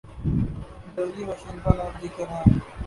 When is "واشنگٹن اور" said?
1.23-1.91